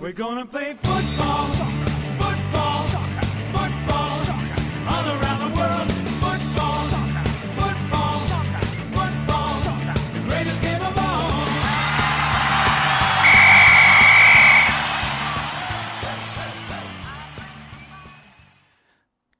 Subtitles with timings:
[0.00, 1.44] We're gonna play football,
[2.18, 2.80] football,
[3.52, 4.08] football,
[4.88, 5.90] all around the world.
[6.22, 6.76] Football,
[7.58, 8.16] football,
[8.94, 9.52] football,
[10.14, 11.30] the greatest game of all.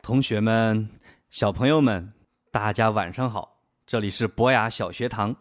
[0.03, 0.91] 同学们、
[1.31, 2.13] 小朋友们，
[2.53, 3.63] 大家晚上好！
[3.87, 5.35] 这里是博雅小学堂，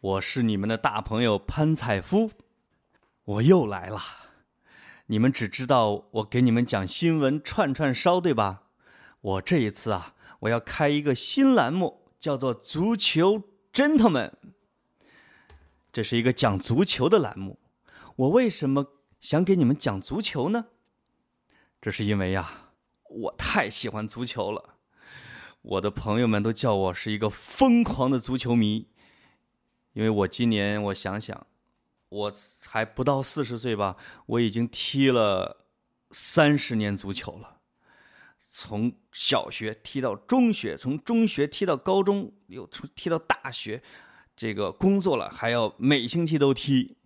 [0.00, 2.30] 我是你们的大朋友潘采夫，
[3.24, 4.00] 我又来了。
[5.12, 8.62] 你们只知道我给你们讲新闻串串烧，对吧？
[9.20, 13.42] 我这一次啊，我要开一个新栏目，叫做“足球
[13.74, 14.32] gentleman”。
[15.92, 17.58] 这是一个讲足球的栏目。
[18.16, 18.86] 我为什么
[19.20, 20.68] 想给你们讲足球呢？
[21.82, 22.70] 这是因为呀、
[23.10, 24.76] 我太喜欢足球了。
[25.60, 28.88] 我的朋友们都叫我是一个疯狂的足球迷，
[29.92, 31.46] 因为我今年我想想，
[32.12, 35.64] 我才不到四十岁吧，我已经踢了
[36.10, 37.60] 三十年足球了。
[38.50, 43.82] 从小学踢到中学，从中学踢到高中，又从踢到大学，
[44.36, 46.98] 这个工作了还要每星期都踢，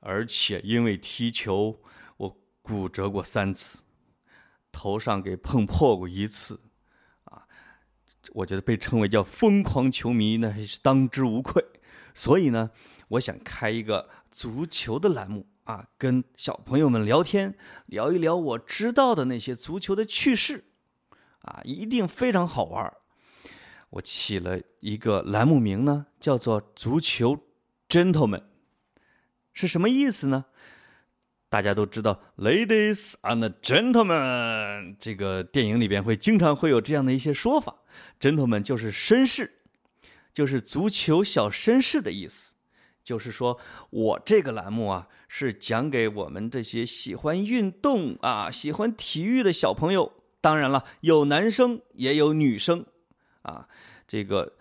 [0.00, 1.80] 而且因为踢球，
[2.18, 3.80] 我骨折过三次。
[4.70, 6.60] 头上给碰破过一次，
[7.24, 7.46] 啊，
[8.32, 11.64] 我觉得被称为叫疯狂球迷，那是当之无愧。
[12.12, 12.70] 所以呢，
[13.08, 20.64] 我想开一个足球的栏目啊，跟小朋友们聊天，聊一聊我知道的那些足球的趣事，
[21.42, 22.92] 啊，一定非常好玩。
[23.90, 27.46] 我起了一个栏目名呢，叫做“足球
[27.88, 28.42] gentleman”，
[29.52, 30.46] 是什么意思呢？
[31.48, 37.76] 大家都知道，ladies and gentlemen，这个电影里边会经常会有这样的一些说法
[38.18, 39.60] ，gentlemen 就是绅士，
[40.34, 42.53] 就是足球小绅士的意思。
[43.04, 43.60] 就是说
[43.90, 50.12] 我这个栏目啊，是讲给我们这些喜欢运动啊、喜欢体育的小朋友。
[50.40, 52.84] 当然了，有男生也有女生
[53.42, 53.68] 啊。
[54.08, 54.54] 这个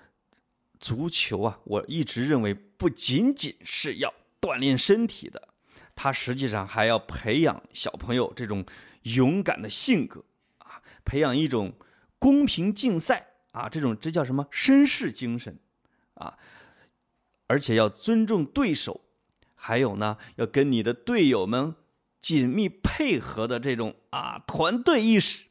[0.80, 5.50] 足球啊，我一直认为不仅仅是要锻炼身体的。
[5.96, 8.66] 它实际上还要培养小朋友这种
[9.04, 10.24] 勇敢的性格
[10.58, 11.74] 啊，培养一种
[12.18, 15.60] 公平竞赛啊，这种这叫什么绅士精神
[16.16, 16.38] 啊，
[17.48, 19.02] 而且要尊重对手，
[19.56, 21.76] 还有呢，要跟你的队友们
[22.22, 25.46] 紧密配合的这种啊团队意识。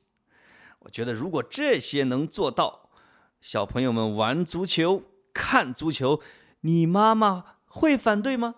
[0.80, 2.90] 我觉得如果这些能做到，
[3.40, 6.20] 小朋友们玩足球、看足球，
[6.62, 8.56] 你妈妈会反对吗？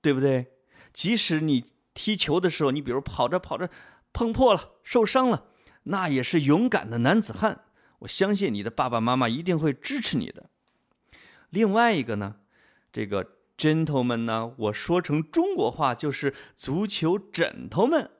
[0.00, 0.52] 对不对？
[0.92, 3.70] 即使你踢球的时候，你比如跑着跑着
[4.12, 5.46] 碰破了、受伤了，
[5.84, 7.64] 那也是勇敢的男子汉。
[8.00, 10.50] 我相信你的爸爸妈妈一定会支持你的。
[11.50, 12.36] 另外一个呢，
[12.92, 13.26] 这个
[13.56, 18.10] gentleman 呢，我说成中国话就是足球枕头们，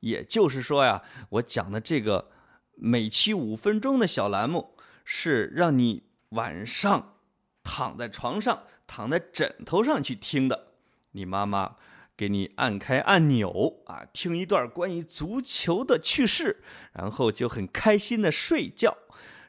[0.00, 2.30] 也就是说呀，我讲的这个
[2.76, 7.16] 每期五分钟的小栏目，是让你晚上
[7.62, 10.68] 躺在床上、躺在枕头上去听的。
[11.10, 11.76] 你妈妈。
[12.18, 16.62] 给你按开按钮啊，听一段关于足球的趣事，
[16.94, 18.96] 然后就很开心的睡觉。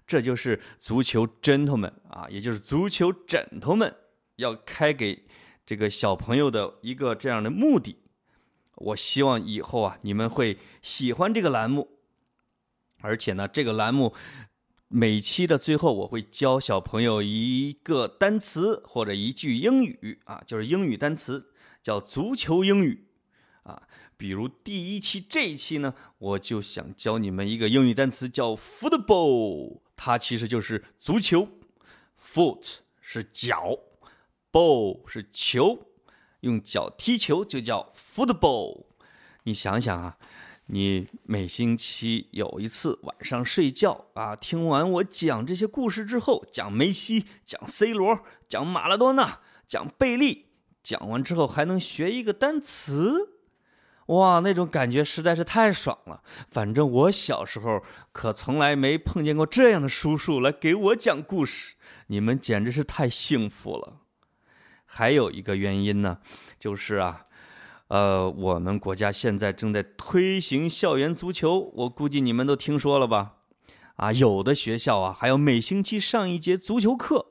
[0.05, 3.95] 这就是足球 gentleman 啊，也就是足球枕头们
[4.37, 5.27] 要开给
[5.65, 7.97] 这个小朋友的一个这样的目的。
[8.75, 11.99] 我希望以后啊，你们会喜欢这个栏目，
[13.01, 14.15] 而且呢，这个栏目
[14.87, 20.21] 每期的最后我会教小朋友一个单词或者一句英语。
[20.25, 21.51] 啊，就是英语单词。
[21.83, 23.07] 叫足球英语，
[23.63, 23.87] 啊，
[24.17, 31.47] 比如第一期这一期呢，我就想教你们一个英语单词叫 football，它其实就是足球
[32.21, 33.79] ，foot 是脚。
[34.51, 35.87] ，ball 是球，
[36.41, 38.85] 用脚踢球就叫 football。
[39.43, 40.17] 你想想啊，
[40.67, 48.19] 你每星期有一次晚上睡觉啊，听完我讲这些故事之后，讲梅西，讲 C 罗，
[48.49, 50.47] 讲马拉多纳，讲贝利。
[50.83, 53.33] 讲完之后还能学一个单词，
[54.05, 56.23] 哇，那种感觉实在是太爽了。
[56.49, 57.83] 反正我小时候
[58.13, 61.75] 可从来没碰见过这样的叔叔来给我讲故事，
[62.07, 64.06] 你们简直是太幸福了。
[64.87, 66.17] 还有一个原因呢，
[66.57, 67.27] 就是啊，
[67.89, 73.33] 呃，我们国家现在正在推行校园足球，我估计你们都听说了吧？
[73.97, 77.27] 啊，有的学校啊，还要每星期上一节足球课。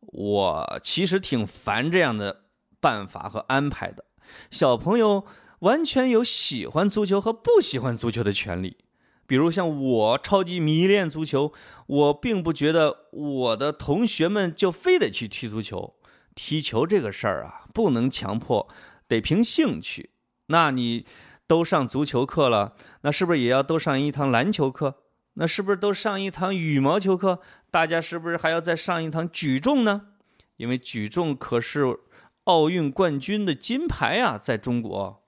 [0.00, 2.40] 我其实挺烦这样的。
[2.82, 4.06] 办法和安排的，
[4.50, 5.24] 小朋友
[5.60, 8.76] 完全有喜欢足球和不喜欢足球的权利。
[9.24, 11.52] 比如像我超级迷恋足球，
[11.86, 15.94] 我并不觉得我的同学们就非得去踢足球。
[16.34, 18.68] 踢球这个事儿啊，不能强迫，
[19.06, 20.10] 得凭兴趣
[20.46, 21.06] 那你
[21.46, 25.04] 都上足球课了，那是不是也要都上一堂篮球课？
[25.34, 27.40] 那是不是都上一堂羽毛球课？
[27.70, 30.08] 大家是不是还要再上一堂举重呢？
[30.56, 31.98] 因为举重可是
[32.44, 35.24] 奥运冠军的金牌啊，在中国。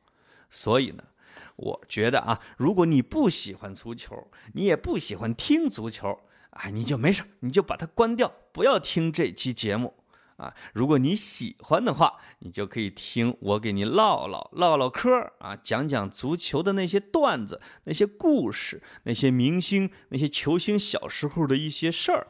[0.51, 1.05] 所以呢，
[1.57, 9.95] 我觉得啊，如果你不喜欢足球，你也不喜欢听足球，哎，你就没事，你就把它关掉，不要听这期节目。
[10.37, 22.27] 啊，如果你喜欢的话，你就可以听我给你唠唠唠唠嗑啊，讲讲足球的那些段子、那些故事、那些明星、那些球星小时候的一些事儿，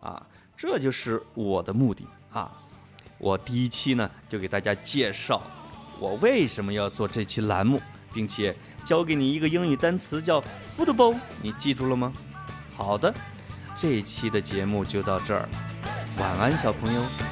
[0.00, 2.52] 啊，这就是我的目的啊。
[3.18, 5.42] 我第一期呢，就给大家介绍
[5.98, 7.80] 我为什么要做这期栏目，
[8.12, 10.42] 并且教给你一个英语单词叫
[10.76, 12.12] football，你记住了吗？
[12.76, 13.12] 好的，
[13.76, 15.48] 这一期的节目就到这儿，
[16.18, 17.31] 晚安，小朋友。